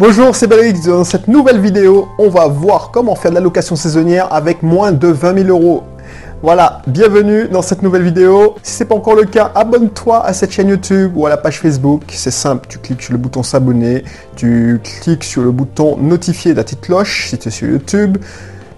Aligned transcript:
Bonjour, 0.00 0.34
c'est 0.34 0.48
Belrix. 0.48 0.80
Dans 0.86 1.04
cette 1.04 1.28
nouvelle 1.28 1.60
vidéo, 1.60 2.08
on 2.18 2.28
va 2.28 2.48
voir 2.48 2.90
comment 2.92 3.14
faire 3.14 3.30
de 3.30 3.36
la 3.36 3.40
location 3.40 3.76
saisonnière 3.76 4.26
avec 4.32 4.64
moins 4.64 4.90
de 4.90 5.06
20 5.06 5.44
000 5.46 5.48
euros. 5.50 5.84
Voilà, 6.42 6.82
bienvenue 6.88 7.46
dans 7.46 7.62
cette 7.62 7.80
nouvelle 7.80 8.02
vidéo. 8.02 8.56
Si 8.64 8.72
ce 8.72 8.82
n'est 8.82 8.88
pas 8.88 8.96
encore 8.96 9.14
le 9.14 9.22
cas, 9.22 9.52
abonne-toi 9.54 10.26
à 10.26 10.32
cette 10.32 10.50
chaîne 10.50 10.66
YouTube 10.66 11.12
ou 11.14 11.26
à 11.26 11.28
la 11.28 11.36
page 11.36 11.60
Facebook. 11.60 12.02
C'est 12.08 12.32
simple, 12.32 12.66
tu 12.68 12.78
cliques 12.80 13.02
sur 13.02 13.12
le 13.12 13.18
bouton 13.18 13.44
s'abonner, 13.44 14.02
tu 14.34 14.80
cliques 14.82 15.22
sur 15.22 15.42
le 15.42 15.52
bouton 15.52 15.96
notifier 15.96 16.54
de 16.54 16.56
la 16.56 16.64
petite 16.64 16.80
cloche 16.80 17.28
si 17.28 17.38
tu 17.38 17.46
es 17.46 17.52
sur 17.52 17.68
YouTube. 17.68 18.18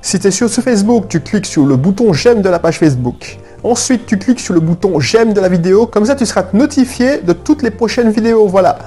Si 0.03 0.19
tu 0.19 0.27
es 0.27 0.31
sur 0.31 0.51
Facebook, 0.51 1.07
tu 1.09 1.21
cliques 1.21 1.47
sur 1.47 1.65
le 1.65 1.77
bouton 1.77 2.13
j'aime 2.13 2.43
de 2.43 2.51
la 2.51 2.59
page 2.59 2.79
Facebook. 2.79 3.39
Ensuite, 3.65 4.05
tu 4.05 4.19
cliques 4.19 4.41
sur 4.41 4.53
le 4.53 4.61
bouton 4.61 5.01
j'aime 5.01 5.33
de 5.33 5.41
la 5.41 5.49
vidéo. 5.49 5.87
Comme 5.87 6.05
ça, 6.05 6.15
tu 6.15 6.27
seras 6.27 6.45
notifié 6.53 7.23
de 7.23 7.33
toutes 7.33 7.63
les 7.63 7.71
prochaines 7.71 8.11
vidéos. 8.11 8.49
Voilà. 8.49 8.81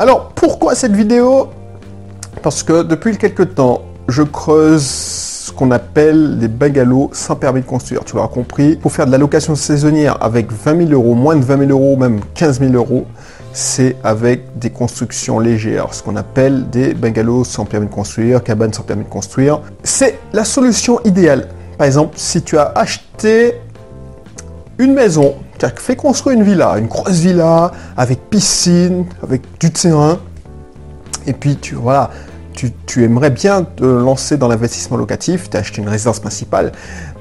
Alors, 0.00 0.32
pourquoi 0.34 0.74
cette 0.74 0.96
vidéo? 0.96 1.50
Parce 2.42 2.62
que 2.62 2.82
depuis 2.82 3.16
quelques 3.16 3.54
temps, 3.54 3.82
je 4.08 4.22
creuse 4.22 4.84
ce 4.84 5.52
qu'on 5.52 5.70
appelle 5.70 6.38
des 6.38 6.48
bungalows 6.48 7.10
sans 7.12 7.36
permis 7.36 7.60
de 7.60 7.66
construire. 7.66 8.04
Tu 8.04 8.14
l'auras 8.16 8.28
compris. 8.28 8.76
Pour 8.76 8.92
faire 8.92 9.06
de 9.06 9.12
la 9.12 9.18
location 9.18 9.54
saisonnière 9.54 10.22
avec 10.22 10.52
20 10.52 10.88
000 10.88 10.90
euros, 10.92 11.14
moins 11.14 11.36
de 11.36 11.44
20 11.44 11.68
000 11.68 11.70
euros, 11.70 11.96
même 11.96 12.20
15 12.34 12.60
000 12.60 12.72
euros, 12.72 13.06
c'est 13.52 13.96
avec 14.04 14.58
des 14.58 14.70
constructions 14.70 15.40
légères, 15.40 15.92
ce 15.92 16.02
qu'on 16.02 16.16
appelle 16.16 16.68
des 16.70 16.94
bungalows 16.94 17.44
sans 17.44 17.64
permis 17.64 17.86
de 17.86 17.92
construire, 17.92 18.42
cabanes 18.42 18.72
sans 18.72 18.82
permis 18.82 19.04
de 19.04 19.08
construire. 19.08 19.60
C'est 19.82 20.18
la 20.32 20.44
solution 20.44 21.00
idéale. 21.04 21.48
Par 21.76 21.86
exemple, 21.86 22.14
si 22.16 22.42
tu 22.42 22.58
as 22.58 22.72
acheté 22.74 23.54
une 24.78 24.94
maison, 24.94 25.34
tu 25.58 25.64
as 25.64 25.70
fait 25.70 25.96
construire 25.96 26.36
une 26.36 26.44
villa, 26.44 26.78
une 26.78 26.86
grosse 26.86 27.18
villa 27.18 27.72
avec 27.96 28.30
piscine, 28.30 29.06
avec 29.22 29.42
du 29.58 29.72
terrain, 29.72 30.18
et 31.28 31.34
puis 31.34 31.56
tu 31.56 31.74
voilà, 31.74 32.10
tu, 32.86 33.04
aimerais 33.04 33.30
bien 33.30 33.62
te 33.62 33.84
lancer 33.84 34.36
dans 34.36 34.48
l'investissement 34.48 34.96
locatif, 34.96 35.48
tu 35.48 35.56
as 35.56 35.60
acheté 35.60 35.80
une 35.80 35.88
résidence 35.88 36.18
principale, 36.18 36.72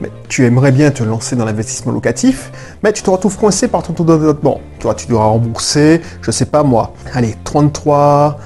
mais 0.02 0.10
tu 0.30 0.46
aimerais 0.46 0.72
bien 0.72 0.90
te 0.90 1.04
lancer 1.04 1.36
dans 1.36 1.46
l'investissement 1.46 1.92
locatif, 1.92 2.52
mais 2.84 2.92
tu 2.92 3.04
te 3.04 3.10
retrouves 3.10 3.38
coincé 3.38 3.68
par 3.68 3.84
ton 3.84 3.94
taux 3.94 4.04
d'endettement. 4.04 4.62
Tu, 4.80 4.88
tu 4.98 5.08
dois 5.08 5.26
rembourser, 5.26 6.02
je 6.22 6.32
sais 6.32 6.46
pas 6.46 6.64
moi, 6.64 6.94
allez, 7.14 7.36
33, 7.44 8.40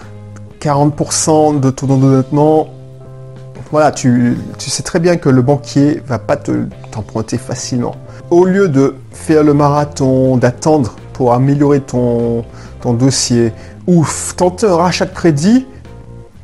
40% 0.59 1.59
de 1.59 1.69
taux 1.69 1.87
d'endettement. 1.87 2.67
Voilà, 3.71 3.91
tu, 3.91 4.37
sais 4.57 4.83
très 4.83 4.99
bien 4.99 5.15
que 5.15 5.29
le 5.29 5.41
banquier 5.41 6.03
va 6.05 6.19
pas 6.19 6.35
te 6.35 6.65
t'emprunter 6.91 7.37
facilement. 7.37 7.95
Au 8.29 8.43
lieu 8.43 8.67
de 8.67 8.95
faire 9.13 9.45
le 9.45 9.53
marathon, 9.53 10.35
d'attendre 10.35 10.95
améliorer 11.29 11.81
ton, 11.81 12.43
ton 12.81 12.93
dossier, 12.93 13.53
ou 13.85 14.05
tenter 14.35 14.65
un 14.65 14.75
rachat 14.75 15.05
de 15.05 15.13
crédit, 15.13 15.67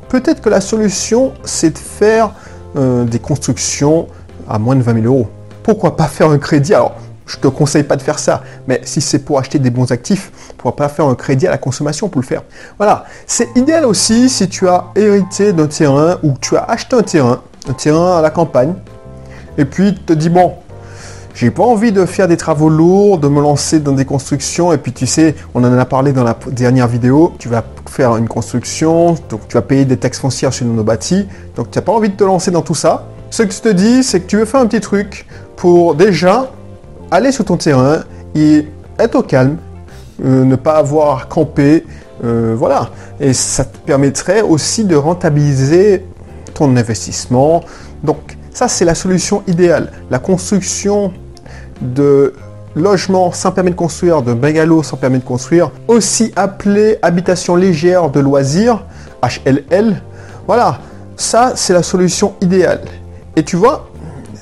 Peut-être 0.08 0.40
que 0.40 0.48
la 0.48 0.62
solution, 0.62 1.34
c'est 1.44 1.70
de 1.70 1.78
faire 1.78 2.32
euh, 2.76 3.04
des 3.04 3.18
constructions 3.18 4.08
à 4.48 4.58
moins 4.58 4.74
de 4.74 4.82
20 4.82 5.02
000 5.02 5.06
euros. 5.06 5.28
Pourquoi 5.62 5.96
pas 5.96 6.06
faire 6.06 6.30
un 6.30 6.38
crédit? 6.38 6.72
Alors, 6.72 6.94
je 7.26 7.36
te 7.36 7.46
conseille 7.46 7.82
pas 7.82 7.96
de 7.96 8.00
faire 8.00 8.18
ça, 8.18 8.42
mais 8.66 8.80
si 8.84 9.02
c'est 9.02 9.18
pour 9.18 9.38
acheter 9.38 9.58
des 9.58 9.68
bons 9.68 9.92
actifs, 9.92 10.32
pourquoi 10.56 10.76
pas 10.76 10.88
faire 10.88 11.04
un 11.04 11.14
crédit 11.14 11.46
à 11.46 11.50
la 11.50 11.58
consommation 11.58 12.08
pour 12.08 12.22
le 12.22 12.26
faire? 12.26 12.42
Voilà, 12.78 13.04
c'est 13.26 13.54
idéal 13.54 13.84
aussi 13.84 14.30
si 14.30 14.48
tu 14.48 14.66
as 14.66 14.86
hérité 14.96 15.52
d'un 15.52 15.66
terrain 15.66 16.16
ou 16.22 16.32
tu 16.40 16.56
as 16.56 16.64
acheté 16.64 16.96
un 16.96 17.02
terrain, 17.02 17.42
un 17.68 17.74
terrain 17.74 18.18
à 18.18 18.22
la 18.22 18.30
campagne, 18.30 18.72
et 19.58 19.66
puis 19.66 19.94
te 19.94 20.14
dis, 20.14 20.30
bon, 20.30 20.54
j'ai 21.38 21.52
pas 21.52 21.62
envie 21.62 21.92
de 21.92 22.04
faire 22.04 22.26
des 22.26 22.36
travaux 22.36 22.68
lourds, 22.68 23.18
de 23.18 23.28
me 23.28 23.40
lancer 23.40 23.78
dans 23.78 23.92
des 23.92 24.04
constructions. 24.04 24.72
Et 24.72 24.76
puis 24.76 24.92
tu 24.92 25.06
sais, 25.06 25.36
on 25.54 25.62
en 25.62 25.78
a 25.78 25.84
parlé 25.84 26.12
dans 26.12 26.24
la 26.24 26.36
dernière 26.50 26.88
vidéo. 26.88 27.32
Tu 27.38 27.48
vas 27.48 27.62
faire 27.88 28.16
une 28.16 28.26
construction, 28.26 29.14
donc 29.28 29.46
tu 29.46 29.54
vas 29.54 29.62
payer 29.62 29.84
des 29.84 29.96
taxes 29.96 30.18
foncières 30.18 30.52
sur 30.52 30.66
nos 30.66 30.82
bâtis. 30.82 31.28
Donc 31.54 31.70
tu 31.70 31.78
n'as 31.78 31.82
pas 31.82 31.92
envie 31.92 32.08
de 32.08 32.16
te 32.16 32.24
lancer 32.24 32.50
dans 32.50 32.62
tout 32.62 32.74
ça. 32.74 33.06
Ce 33.30 33.44
que 33.44 33.52
je 33.52 33.60
te 33.60 33.68
dis, 33.68 34.02
c'est 34.02 34.18
que 34.18 34.26
tu 34.26 34.36
veux 34.36 34.46
faire 34.46 34.58
un 34.58 34.66
petit 34.66 34.80
truc 34.80 35.26
pour 35.54 35.94
déjà 35.94 36.50
aller 37.12 37.30
sur 37.30 37.44
ton 37.44 37.56
terrain 37.56 37.98
et 38.34 38.66
être 38.98 39.14
au 39.14 39.22
calme, 39.22 39.58
euh, 40.24 40.42
ne 40.42 40.56
pas 40.56 40.74
avoir 40.74 41.28
campé, 41.28 41.84
euh, 42.24 42.56
voilà. 42.58 42.90
Et 43.20 43.32
ça 43.32 43.64
te 43.64 43.78
permettrait 43.78 44.40
aussi 44.40 44.84
de 44.84 44.96
rentabiliser 44.96 46.04
ton 46.54 46.76
investissement. 46.76 47.62
Donc 48.02 48.36
ça, 48.52 48.66
c'est 48.66 48.84
la 48.84 48.96
solution 48.96 49.44
idéale. 49.46 49.92
La 50.10 50.18
construction 50.18 51.12
de 51.80 52.34
logement 52.74 53.32
sans 53.32 53.52
permis 53.52 53.70
de 53.70 53.76
construire, 53.76 54.22
de 54.22 54.34
bungalow 54.34 54.82
sans 54.82 54.96
permis 54.96 55.18
de 55.18 55.24
construire, 55.24 55.70
aussi 55.88 56.32
appelé 56.36 56.98
habitation 57.02 57.56
légère 57.56 58.10
de 58.10 58.20
loisirs, 58.20 58.84
HLL. 59.22 60.02
Voilà, 60.46 60.78
ça 61.16 61.52
c'est 61.56 61.72
la 61.72 61.82
solution 61.82 62.34
idéale. 62.40 62.82
Et 63.36 63.42
tu 63.42 63.56
vois, 63.56 63.88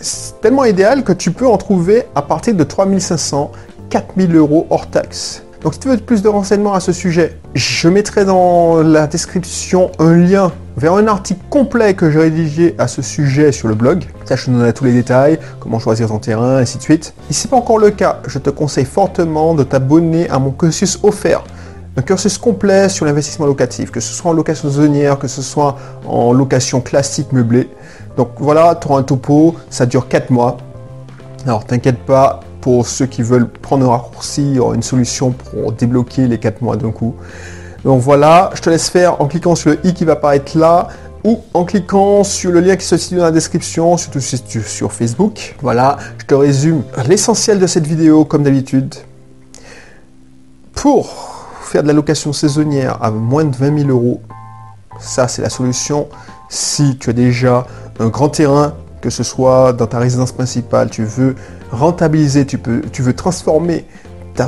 c'est 0.01 0.41
tellement 0.41 0.65
idéal 0.65 1.05
que 1.05 1.13
tu 1.13 1.31
peux 1.31 1.47
en 1.47 1.57
trouver 1.57 2.05
à 2.15 2.23
partir 2.23 2.55
de 2.55 2.65
3500, 2.65 3.53
4000 3.91 4.37
euros 4.37 4.67
hors 4.71 4.89
taxe. 4.89 5.43
Donc 5.67 5.75
si 5.75 5.81
tu 5.81 5.89
veux 5.89 5.97
plus 5.97 6.23
de 6.23 6.29
renseignements 6.29 6.75
à 6.75 6.79
ce 6.79 6.93
sujet, 6.93 7.41
je 7.55 7.89
mettrai 7.89 8.25
dans 8.25 8.83
la 8.83 9.09
description 9.09 9.91
un 9.99 10.15
lien 10.15 10.53
vers 10.77 10.93
un 10.93 11.09
article 11.09 11.41
complet 11.51 11.95
que 11.95 12.09
j'ai 12.09 12.21
rédigé 12.21 12.77
à 12.79 12.87
ce 12.87 13.03
sujet 13.03 13.51
sur 13.51 13.67
le 13.67 13.75
blog. 13.75 14.05
Ça, 14.27 14.37
je 14.37 14.49
donne 14.49 14.73
tous 14.73 14.85
les 14.85 14.93
détails, 14.93 15.41
comment 15.59 15.81
choisir 15.81 16.07
ton 16.07 16.21
terrain, 16.21 16.59
ainsi 16.59 16.79
de 16.79 16.83
suite. 16.85 17.15
Et 17.29 17.33
si 17.33 17.41
ce 17.41 17.47
n'est 17.47 17.51
pas 17.51 17.57
encore 17.57 17.79
le 17.79 17.91
cas, 17.91 18.21
je 18.29 18.39
te 18.39 18.49
conseille 18.49 18.85
fortement 18.85 19.55
de 19.55 19.65
t'abonner 19.65 20.31
à 20.31 20.39
mon 20.39 20.53
cursus 20.53 21.01
offert. 21.03 21.43
Un 21.97 22.03
cursus 22.03 22.39
complet 22.39 22.89
sur 22.89 23.05
l'investissement 23.05 23.47
locatif, 23.47 23.91
que 23.91 23.99
ce 23.99 24.15
soit 24.15 24.31
en 24.31 24.35
location 24.35 24.71
saisonnière, 24.71 25.19
que 25.19 25.27
ce 25.27 25.43
soit 25.43 25.77
en 26.07 26.33
location 26.33 26.81
classique 26.81 27.33
meublée. 27.33 27.69
Donc 28.17 28.29
voilà, 28.39 28.79
tu 28.81 28.87
auras 28.87 29.01
un 29.01 29.03
topo, 29.03 29.57
ça 29.69 29.85
dure 29.85 30.07
4 30.07 30.31
mois. 30.31 30.59
Alors 31.45 31.65
t'inquiète 31.65 31.99
pas, 31.99 32.39
pour 32.67 32.85
ceux 32.89 33.07
qui 33.07 33.23
veulent 33.23 33.49
prendre 33.49 33.87
un 33.87 33.97
raccourci, 33.97 34.59
une 34.75 34.83
solution 34.83 35.31
pour 35.31 35.71
débloquer 35.71 36.27
les 36.27 36.39
4 36.39 36.63
mois 36.63 36.77
d'un 36.77 36.91
coup. 36.91 37.15
Donc 37.85 38.01
voilà, 38.01 38.51
je 38.55 38.61
te 38.61 38.69
laisse 38.69 38.89
faire 38.89 39.21
en 39.21 39.29
cliquant 39.29 39.55
sur 39.55 39.71
le 39.71 39.87
i 39.87 39.95
qui 39.95 40.05
va 40.05 40.15
apparaître 40.15 40.59
là 40.59 40.89
ou 41.23 41.43
en 41.55 41.65
cliquant 41.65 42.25
sur 42.25 42.51
le 42.51 42.59
lien 42.59 42.75
qui 42.75 42.85
se 42.85 42.97
situe 42.97 43.19
dans 43.19 43.23
la 43.23 43.31
description, 43.31 43.97
surtout 43.97 44.19
si 44.19 44.43
tu 44.43 44.63
sur 44.63 44.93
Facebook. 44.93 45.55
Voilà, 45.63 45.97
je 46.19 46.27
te 46.27 46.35
résume 46.35 46.83
l'essentiel 47.07 47.61
de 47.61 47.69
cette 47.69 47.87
vidéo 47.87 48.25
comme 48.25 48.43
d'habitude. 48.43 48.97
Pour 50.75 51.47
faire 51.61 51.85
de 51.85 51.87
la 51.87 51.95
location 51.95 52.33
saisonnière 52.33 53.01
à 53.01 53.13
moins 53.13 53.45
de 53.45 53.55
20 53.55 53.79
000 53.79 53.91
euros, 53.91 54.21
ça 54.99 55.29
c'est 55.29 55.43
la 55.43 55.51
solution. 55.51 56.09
Si 56.49 56.97
tu 56.99 57.11
as 57.11 57.13
déjà 57.13 57.65
un 58.01 58.09
grand 58.09 58.31
terrain, 58.31 58.75
que 59.07 59.11
ce 59.11 59.23
soit 59.23 59.73
dans 59.73 59.87
ta 59.87 60.01
résidence 60.01 60.33
principale, 60.33 60.91
tu 60.91 61.05
veux 61.05 61.37
rentabiliser, 61.71 62.45
tu, 62.45 62.59
peux, 62.59 62.81
tu 62.91 63.03
veux 63.03 63.13
transformer 63.13 63.85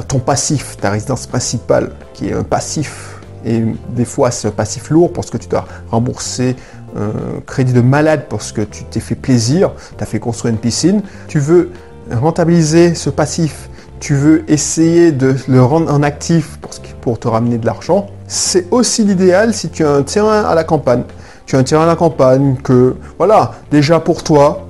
ton 0.09 0.19
passif, 0.19 0.77
ta 0.81 0.91
résidence 0.91 1.29
principale, 1.29 1.93
qui 2.13 2.31
est 2.31 2.33
un 2.33 2.43
passif 2.43 3.21
et 3.45 3.63
des 3.91 4.05
fois, 4.05 4.33
c'est 4.33 4.49
un 4.49 4.51
passif 4.51 4.91
lourd 4.91 5.13
parce 5.13 5.31
que 5.31 5.37
tu 5.37 5.47
dois 5.47 5.65
rembourser 5.93 6.57
un 6.97 7.41
crédit 7.47 7.73
de 7.73 7.81
malade 7.81 8.25
parce 8.29 8.51
que 8.51 8.63
tu 8.63 8.83
t'es 8.83 8.99
fait 8.99 9.15
plaisir, 9.15 9.71
tu 9.97 10.03
as 10.03 10.07
fait 10.07 10.19
construire 10.19 10.53
une 10.53 10.61
piscine. 10.61 11.03
Tu 11.29 11.39
veux 11.39 11.71
rentabiliser 12.11 12.97
ce 12.97 13.11
passif, 13.11 13.71
tu 14.01 14.17
veux 14.17 14.43
essayer 14.51 15.13
de 15.13 15.37
le 15.47 15.63
rendre 15.63 15.95
en 15.95 16.03
actif 16.03 16.59
pour, 17.01 17.21
te 17.21 17.29
ramener 17.29 17.59
de 17.59 17.65
l'argent. 17.65 18.09
C'est 18.27 18.67
aussi 18.73 19.05
l'idéal 19.05 19.55
si 19.55 19.69
tu 19.69 19.85
as 19.85 19.93
un 19.93 20.03
terrain 20.03 20.43
à 20.43 20.57
la 20.57 20.65
campagne. 20.65 21.05
Tu 21.49 21.57
as 21.57 21.61
un 21.61 21.63
terrain 21.63 21.85
à 21.85 21.87
la 21.87 21.97
campagne 21.97 22.57
que, 22.63 22.95
voilà, 23.17 23.53
déjà 23.71 24.01
pour 24.01 24.23
toi, 24.23 24.67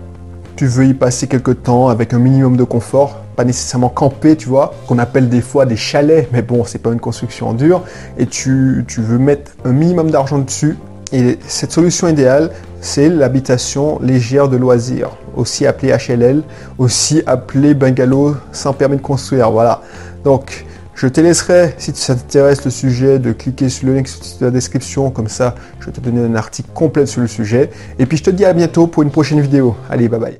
tu 0.55 0.69
veux 0.69 0.87
y 0.87 0.95
passer 0.95 1.27
quelques 1.27 1.65
temps 1.65 1.89
avec 1.89 2.15
un 2.15 2.21
minimum 2.21 2.57
de 2.57 2.63
confort 2.63 3.17
pas 3.35 3.45
nécessairement 3.45 3.89
camper, 3.89 4.37
tu 4.37 4.49
vois, 4.49 4.75
qu'on 4.87 4.99
appelle 4.99 5.29
des 5.29 5.41
fois 5.41 5.67
des 5.67 5.77
chalets, 5.77 6.29
mais 6.33 6.43
bon, 6.43 6.65
c'est 6.65 6.79
pas 6.79 6.91
une 6.91 7.01
construction 7.01 7.53
dure, 7.53 7.83
et 8.17 8.27
tu, 8.27 8.85
tu 8.87 9.01
veux 9.01 9.19
mettre 9.19 9.53
un 9.65 9.73
minimum 9.73 10.11
d'argent 10.11 10.39
dessus. 10.39 10.77
Et 11.13 11.39
cette 11.47 11.73
solution 11.73 12.07
idéale, 12.09 12.51
c'est 12.81 13.09
l'habitation 13.09 13.99
légère 14.01 14.49
de 14.49 14.57
loisirs, 14.57 15.11
aussi 15.37 15.67
appelée 15.67 15.97
HLL, 15.97 16.43
aussi 16.79 17.23
appelée 17.27 17.75
bungalow 17.75 18.37
sans 18.51 18.73
permis 18.73 18.97
de 18.97 19.03
construire. 19.03 19.51
Voilà. 19.51 19.83
Donc, 20.25 20.65
je 20.99 21.07
te 21.07 21.21
laisserai, 21.21 21.75
si 21.79 21.93
ça 21.95 22.17
t'intéresse 22.17 22.65
le 22.65 22.73
sujet, 22.73 23.21
de 23.21 23.33
cliquer 23.33 23.69
sur 23.69 23.87
le 23.87 23.95
lien 23.95 24.03
qui 24.03 24.13
la 24.41 24.51
description. 24.51 25.11
Comme 25.11 25.29
ça, 25.29 25.55
je 25.79 25.87
vais 25.87 25.93
te 25.93 26.01
donner 26.01 26.23
un 26.23 26.35
article 26.35 26.71
complet 26.75 27.07
sur 27.07 27.21
le 27.21 27.29
sujet. 27.29 27.71
Et 28.01 28.07
puis, 28.07 28.19
je 28.19 28.25
te 28.25 28.31
dis 28.31 28.45
à 28.45 28.53
bientôt 28.53 28.89
pour 28.89 29.05
une 29.05 29.11
prochaine 29.13 29.41
vidéo. 29.41 29.77
Allez, 29.89 30.09
bye 30.09 30.19
bye. 30.19 30.39